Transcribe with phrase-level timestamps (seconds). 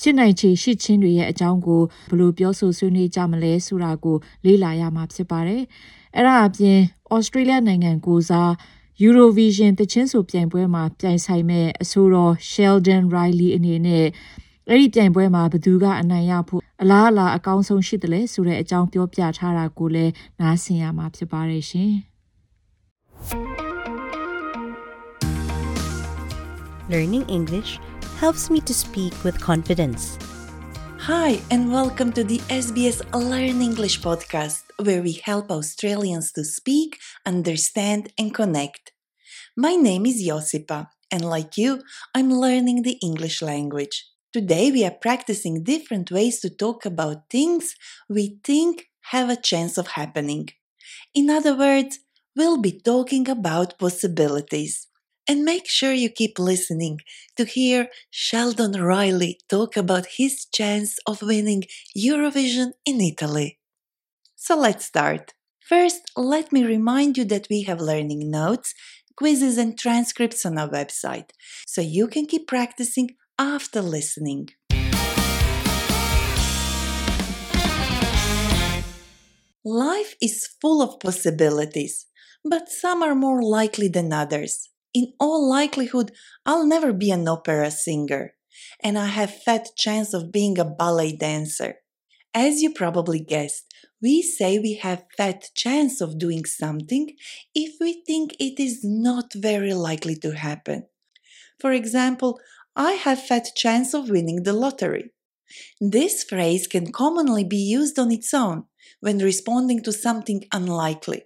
[0.00, 5.62] ဖြစ်နိုင်ချေရှိချင်းတွေရဲ့အကြောင်းကိုဘယ်လိုပြောဆိုဆွေးနွေးကြမလဲဆိုတာကိုလေ့လာရမှာဖြစ်ပါတယ်။
[6.16, 6.78] အဲ့ဒါအပြင်
[7.14, 8.50] ဩစတြေးလျနိုင်ငံကိုစား
[9.04, 14.06] Eurovision တချင်းဆိုပြိုင်ပွဲမှာပြိုင်ဆိုင်မဲ့အဆိုတော် Sheldon Riley အနေနဲ့
[14.68, 21.92] အဲ့ဒီပြိုင်ပွဲမှာဘသူကအနိုင်ရဖို့အလားအလာအကောင်းဆုံးရှိတယ်လဲဆိုတဲ့အကြောင်းပြောပြထားတာကိုလည်းနားဆင်ရမှာဖြစ်ပါတယ်ရှင်။
[26.92, 27.70] Learning English
[28.16, 30.18] helps me to speak with confidence.
[31.00, 36.98] Hi, and welcome to the SBS Learn English podcast, where we help Australians to speak,
[37.26, 38.92] understand, and connect.
[39.56, 41.82] My name is Josipa, and like you,
[42.14, 44.06] I'm learning the English language.
[44.32, 47.76] Today, we are practicing different ways to talk about things
[48.08, 50.48] we think have a chance of happening.
[51.14, 51.98] In other words,
[52.34, 54.88] we'll be talking about possibilities.
[55.28, 57.00] And make sure you keep listening
[57.36, 61.64] to hear Sheldon Riley talk about his chance of winning
[61.98, 63.58] Eurovision in Italy.
[64.36, 65.34] So let's start.
[65.68, 68.72] First, let me remind you that we have learning notes,
[69.16, 71.30] quizzes, and transcripts on our website,
[71.66, 74.50] so you can keep practicing after listening.
[79.64, 82.06] Life is full of possibilities,
[82.44, 84.70] but some are more likely than others.
[84.96, 86.10] In all likelihood,
[86.46, 88.32] I'll never be an opera singer,
[88.82, 91.80] and I have fat chance of being a ballet dancer.
[92.32, 93.66] As you probably guessed,
[94.00, 97.14] we say we have fat chance of doing something
[97.54, 100.86] if we think it is not very likely to happen.
[101.60, 102.40] For example,
[102.74, 105.10] I have fat chance of winning the lottery.
[105.78, 108.64] This phrase can commonly be used on its own
[109.00, 111.25] when responding to something unlikely.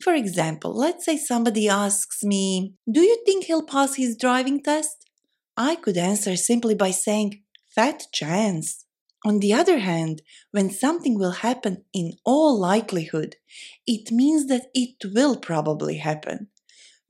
[0.00, 5.08] For example, let's say somebody asks me, Do you think he'll pass his driving test?
[5.56, 7.42] I could answer simply by saying,
[7.74, 8.84] Fat chance.
[9.24, 10.20] On the other hand,
[10.50, 13.36] when something will happen in all likelihood,
[13.86, 16.48] it means that it will probably happen.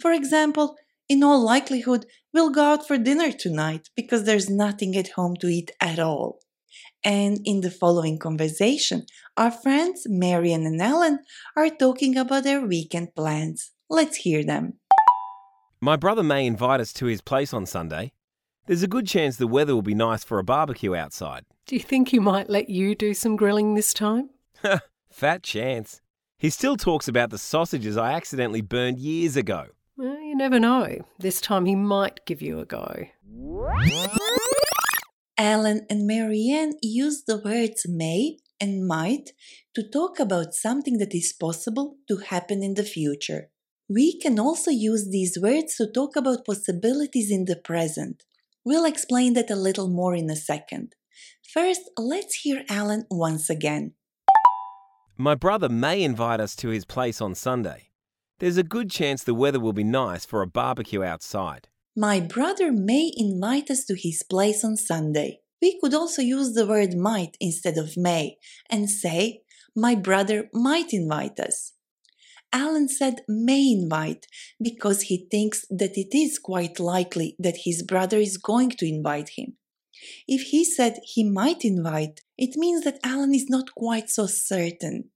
[0.01, 0.77] For example,
[1.09, 5.49] in all likelihood, we'll go out for dinner tonight because there's nothing at home to
[5.49, 6.41] eat at all.
[7.05, 9.05] And in the following conversation,
[9.37, 11.19] our friends Marian and Ellen
[11.55, 13.73] are talking about their weekend plans.
[13.91, 14.75] Let's hear them.
[15.81, 18.13] My brother may invite us to his place on Sunday.
[18.67, 21.45] There's a good chance the weather will be nice for a barbecue outside.
[21.67, 24.31] Do you think he might let you do some grilling this time?
[25.11, 26.01] Fat chance.
[26.39, 29.67] He still talks about the sausages I accidentally burned years ago.
[29.99, 31.05] Well, you never know.
[31.19, 33.07] This time he might give you a go.
[35.37, 39.31] Ellen and Marianne use the words may and might
[39.75, 43.51] to talk about something that is possible to happen in the future.
[43.89, 48.23] We can also use these words to talk about possibilities in the present.
[48.65, 50.95] We'll explain that a little more in a second.
[51.53, 53.95] First, let's hear Alan once again.
[55.17, 57.91] My brother may invite us to his place on Sunday.
[58.39, 61.69] There's a good chance the weather will be nice for a barbecue outside.
[61.97, 65.41] My brother may invite us to his place on Sunday.
[65.63, 68.39] We could also use the word might instead of may
[68.69, 69.43] and say,
[69.77, 71.73] My brother might invite us.
[72.53, 74.27] Alan said may invite
[74.61, 79.31] because he thinks that it is quite likely that his brother is going to invite
[79.37, 79.57] him.
[80.27, 85.11] If he said he might invite, it means that Alan is not quite so certain.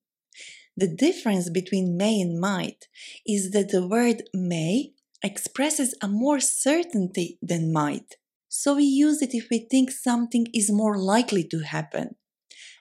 [0.77, 2.87] The difference between may and might
[3.27, 4.93] is that the word may
[5.23, 8.17] expresses a more certainty than might.
[8.49, 12.17] So we use it if we think something is more likely to happen.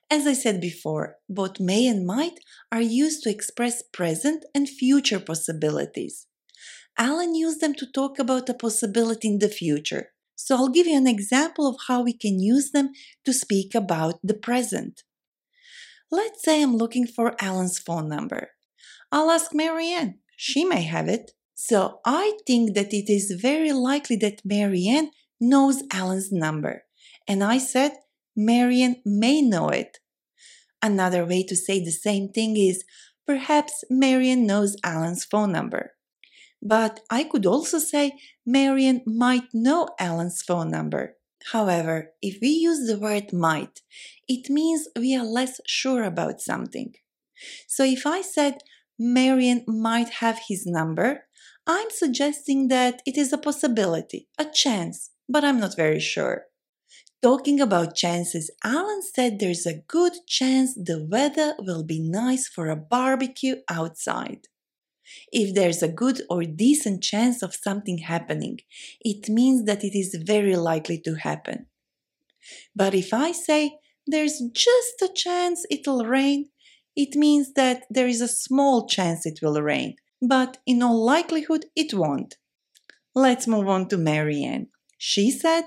[0.10, 2.40] As I said before, both may and might
[2.72, 6.28] are used to express present and future possibilities.
[6.98, 10.14] Alan used them to talk about a possibility in the future.
[10.36, 12.92] So I'll give you an example of how we can use them
[13.26, 15.04] to speak about the present.
[16.10, 18.52] Let's say I'm looking for Alan's phone number.
[19.12, 20.20] I'll ask Marianne.
[20.38, 21.32] She may have it.
[21.60, 25.10] So I think that it is very likely that Marianne
[25.42, 26.84] knows Alan's number.
[27.28, 27.94] And I said,
[28.36, 29.98] Marianne may know it.
[30.84, 32.84] Another way to say the same thing is,
[33.26, 35.94] perhaps Marianne knows Alan's phone number.
[36.62, 38.12] But I could also say,
[38.46, 41.16] Marianne might know Alan's phone number.
[41.54, 43.82] However, if we use the word might,
[44.28, 46.94] it means we are less sure about something.
[47.68, 48.60] So if I said
[49.00, 51.27] Marian might have his number,
[51.68, 56.46] I'm suggesting that it is a possibility, a chance, but I'm not very sure.
[57.22, 62.70] Talking about chances, Alan said there's a good chance the weather will be nice for
[62.70, 64.48] a barbecue outside.
[65.32, 68.60] If there's a good or decent chance of something happening,
[69.02, 71.68] it means that it is very likely to happen.
[72.76, 76.50] But if I say there's just a chance it'll rain,
[76.96, 81.66] it means that there is a small chance it will rain, but in all likelihood
[81.76, 82.36] it won't.
[83.14, 84.68] Let's move on to Marianne.
[84.98, 85.64] She said,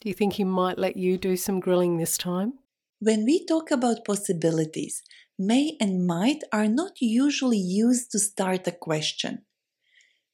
[0.00, 2.54] Do you think he might let you do some grilling this time?
[2.98, 5.02] When we talk about possibilities,
[5.38, 9.46] may and might are not usually used to start a question.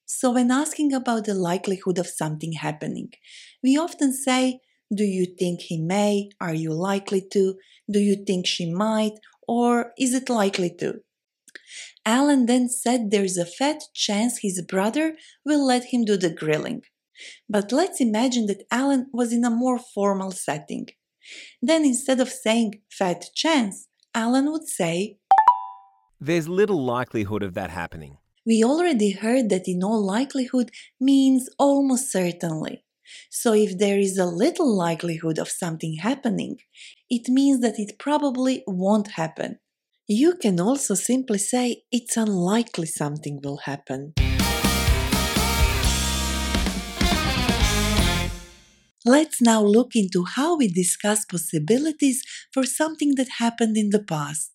[0.05, 3.13] So, when asking about the likelihood of something happening,
[3.63, 4.61] we often say,
[4.95, 6.31] Do you think he may?
[6.41, 7.55] Are you likely to?
[7.91, 9.19] Do you think she might?
[9.49, 11.01] Or is it likely to?
[12.07, 16.83] Alan then said there's a fat chance his brother will let him do the grilling.
[17.49, 20.87] But let's imagine that Alan was in a more formal setting.
[21.61, 25.19] Then instead of saying fat chance, Alan would say,
[26.21, 28.19] There's little likelihood of that happening.
[28.47, 30.71] We already heard that in all likelihood
[31.01, 32.85] means almost certainly.
[33.31, 36.59] So if there is a little likelihood of something happening,
[37.11, 39.59] it means that it probably won't happen.
[40.09, 44.15] You can also simply say it's unlikely something will happen.
[49.05, 52.23] Let's now look into how we discuss possibilities
[52.55, 54.53] for something that happened in the past.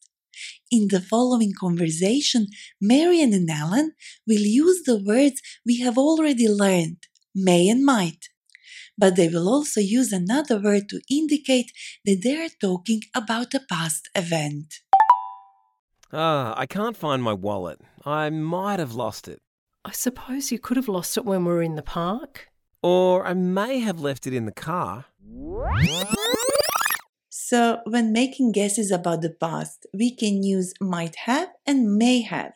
[0.71, 2.47] In the following conversation,
[2.79, 3.91] Marian and Alan
[4.25, 8.29] will use the words we have already learned, may and might.
[8.97, 11.73] But they will also use another word to indicate
[12.05, 14.75] that they are talking about a past event.
[16.13, 17.79] Ah, I can't find my wallet.
[18.05, 19.39] I might have lost it.
[19.85, 22.49] I suppose you could have lost it when we were in the park.
[22.83, 25.05] Or I may have left it in the car.
[27.29, 32.53] So, when making guesses about the past, we can use might have and may have.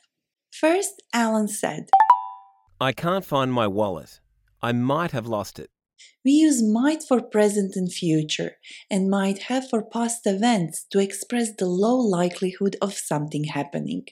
[0.51, 1.89] First, Alan said,
[2.79, 4.19] I can't find my wallet.
[4.61, 5.69] I might have lost it.
[6.25, 8.57] We use might for present and future,
[8.89, 14.07] and might have for past events to express the low likelihood of something happening.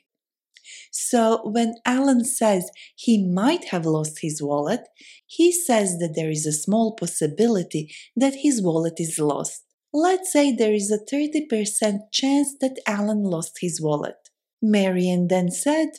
[0.92, 4.82] So when Alan says he might have lost his wallet,
[5.26, 9.64] he says that there is a small possibility that his wallet is lost.
[9.92, 14.30] Let's say there is a 30% chance that Alan lost his wallet.
[14.62, 15.90] Marian then said,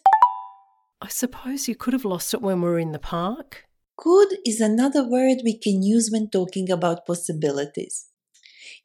[1.02, 3.63] I suppose you could have lost it when we were in the park.
[3.96, 8.06] Could is another word we can use when talking about possibilities.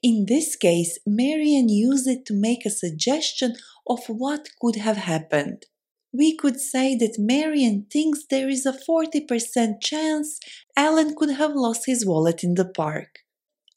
[0.01, 3.55] In this case, Marian used it to make a suggestion
[3.87, 5.65] of what could have happened.
[6.11, 10.39] We could say that Marian thinks there is a 40% chance
[10.75, 13.19] Alan could have lost his wallet in the park.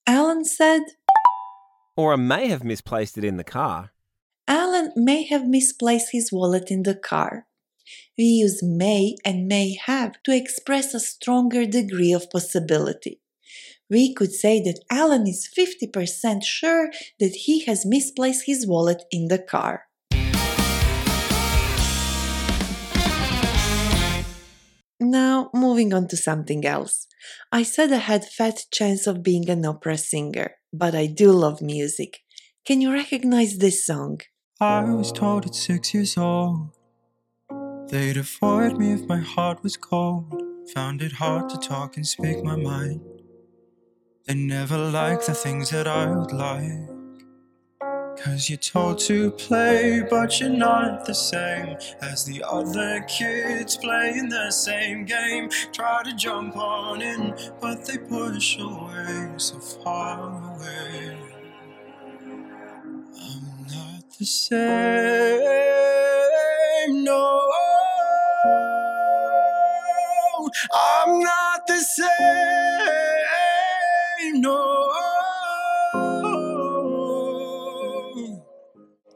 [0.07, 0.83] Alan said,
[1.97, 3.93] Or I may have misplaced it in the car.
[4.49, 7.47] Alan may have misplaced his wallet in the car.
[8.17, 13.21] We use may and may have to express a stronger degree of possibility.
[13.89, 16.91] We could say that Alan is 50% sure
[17.21, 19.85] that he has misplaced his wallet in the car.
[24.99, 27.07] Now, moving on to something else.
[27.51, 31.61] I said I had fat chance of being an opera singer, but I do love
[31.61, 32.21] music.
[32.65, 34.21] Can you recognize this song?
[34.61, 36.71] I was told at six years old
[37.93, 40.43] they'd avoid me if my heart was cold.
[40.75, 43.03] Found it hard to talk and speak my mind.
[44.27, 46.89] They never liked the things that I would like.
[48.19, 54.31] Cause you're told to play, but you're not the same as the other kids playing
[54.31, 55.51] the same game.
[55.73, 61.19] Try to jump on in, but they push away so far away.
[63.21, 64.63] I'm not the same,
[67.05, 67.52] no.
[70.73, 72.09] I'm not the same,
[74.41, 74.89] no.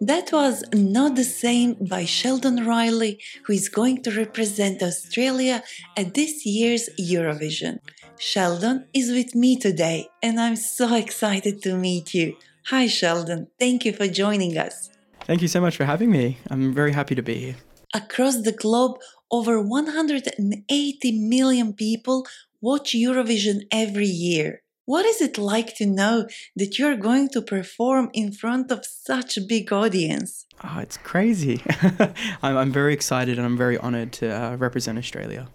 [0.00, 5.62] That was Not the Same by Sheldon Riley, who is going to represent Australia
[5.96, 7.78] at this year's Eurovision.
[8.18, 12.36] Sheldon is with me today, and I'm so excited to meet you.
[12.66, 13.48] Hi, Sheldon.
[13.58, 14.90] Thank you for joining us.
[15.24, 16.38] Thank you so much for having me.
[16.50, 17.56] I'm very happy to be here.
[17.94, 18.98] Across the globe,
[19.30, 22.26] over 180 million people
[22.60, 24.62] watch Eurovision every year.
[24.86, 29.36] What is it like to know that you're going to perform in front of such
[29.36, 30.46] a big audience?
[30.62, 31.60] Oh, it's crazy.
[32.42, 35.48] I'm, I'm very excited and I'm very honored to uh, represent Australia.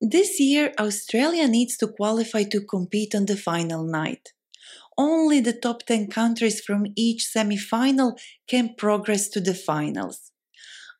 [0.00, 4.32] This year, Australia needs to qualify to compete on the final night.
[4.96, 8.16] Only the top 10 countries from each semi final
[8.48, 10.30] can progress to the finals.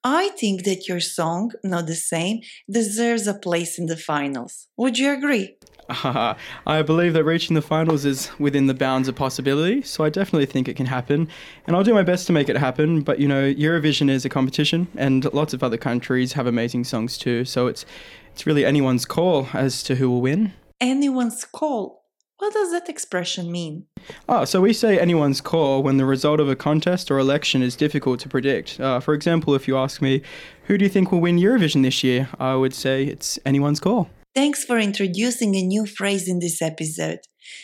[0.04, 4.68] I think that your song, not the same, deserves a place in the finals.
[4.76, 5.56] Would you agree?
[5.88, 6.34] Uh,
[6.66, 10.44] I believe that reaching the finals is within the bounds of possibility, so I definitely
[10.44, 11.26] think it can happen.
[11.66, 14.28] And I'll do my best to make it happen, but you know, Eurovision is a
[14.28, 17.86] competition, and lots of other countries have amazing songs too, so it's,
[18.32, 20.52] it's really anyone's call as to who will win.
[20.82, 22.03] Anyone's call.
[22.38, 23.86] What does that expression mean?
[24.28, 27.76] Oh, so we say anyone's call when the result of a contest or election is
[27.76, 28.80] difficult to predict.
[28.80, 30.22] Uh, for example, if you ask me,
[30.64, 32.28] who do you think will win Eurovision this year?
[32.38, 34.10] I would say it's anyone's call.
[34.34, 37.20] Thanks for introducing a new phrase in this episode.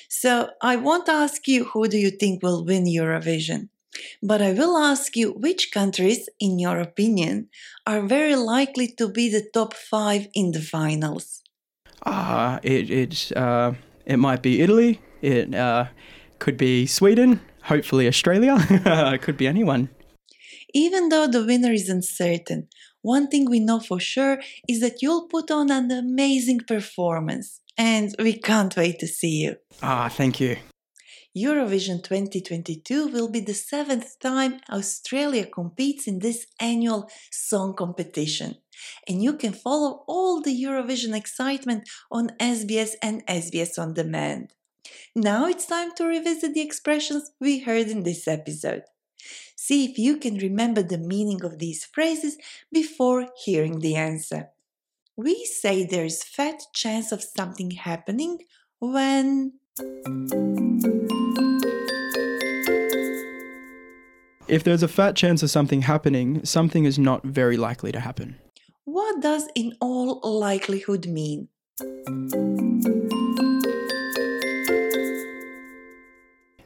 [0.08, 3.70] So, I won't ask you who do you think will win Eurovision,
[4.22, 7.48] but I will ask you which countries, in your opinion,
[7.86, 11.42] are very likely to be the top five in the finals.
[12.06, 13.72] Ah, it, it, uh,
[14.10, 15.86] it might be Italy, it uh,
[16.40, 18.56] could be Sweden, hopefully Australia,
[19.14, 19.88] it could be anyone.
[20.74, 22.68] Even though the winner is uncertain,
[23.02, 24.38] one thing we know for sure
[24.68, 29.56] is that you'll put on an amazing performance, and we can't wait to see you.
[29.82, 30.56] Ah, thank you.
[31.36, 38.56] Eurovision 2022 will be the seventh time Australia competes in this annual song competition.
[39.06, 44.54] And you can follow all the Eurovision excitement on SBS and SBS On Demand.
[45.14, 48.82] Now it's time to revisit the expressions we heard in this episode.
[49.54, 52.38] See if you can remember the meaning of these phrases
[52.72, 54.48] before hearing the answer.
[55.16, 58.38] We say there's fat chance of something happening
[58.80, 59.59] when
[64.50, 68.36] If there's a fat chance of something happening, something is not very likely to happen.
[68.84, 71.46] What does in all likelihood mean?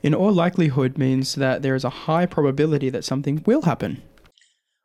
[0.03, 4.03] In all likelihood means that there is a high probability that something will happen.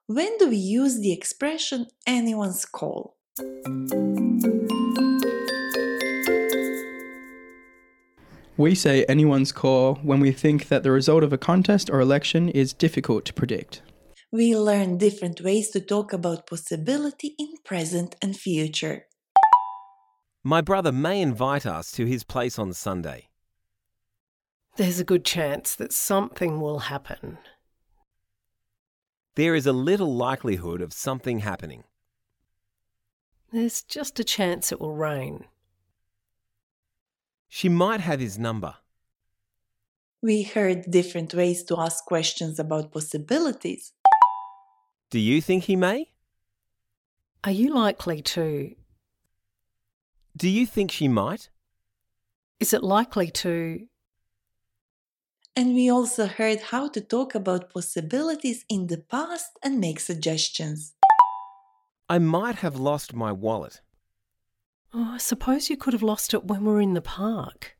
[0.07, 3.15] When do we use the expression anyone's call?
[8.59, 12.49] We say anyone's call when we think that the result of a contest or election
[12.49, 13.81] is difficult to predict.
[14.33, 19.05] We learn different ways to talk about possibility in present and future.
[20.43, 23.29] My brother may invite us to his place on Sunday.
[24.75, 27.37] There's a good chance that something will happen.
[29.35, 31.85] There is a little likelihood of something happening.
[33.53, 35.45] There's just a chance it will rain.
[37.50, 38.75] She might have his number.
[40.22, 43.94] We heard different ways to ask questions about possibilities.
[45.10, 46.12] Do you think he may?
[47.44, 48.75] Are you likely to?
[50.38, 51.50] Do you think she might?
[52.60, 53.88] Is it likely to?
[55.56, 60.94] And we also heard how to talk about possibilities in the past and make suggestions.
[62.08, 63.82] I might have lost my wallet.
[64.93, 67.77] Oh, I suppose you could have lost it when we were in the park.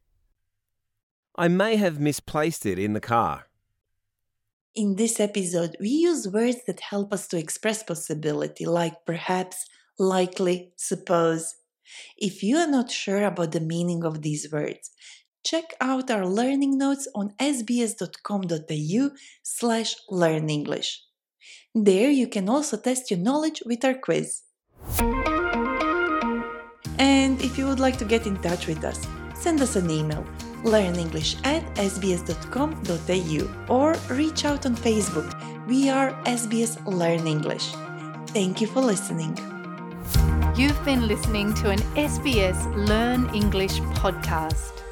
[1.36, 3.48] I may have misplaced it in the car.
[4.75, 9.66] In this episode, we use words that help us to express possibility, like perhaps,
[9.98, 11.56] likely, suppose.
[12.18, 14.92] If you are not sure about the meaning of these words,
[15.44, 19.10] check out our learning notes on sbs.com.au
[19.42, 20.98] slash learnenglish.
[21.74, 24.44] There you can also test your knowledge with our quiz.
[27.00, 30.25] And if you would like to get in touch with us, send us an email
[30.63, 35.68] learnenglish at sbs.com.au or reach out on Facebook.
[35.68, 37.72] We are SBS Learn English.
[38.27, 39.38] Thank you for listening.
[40.56, 44.84] You've been listening to an SBS Learn English podcast.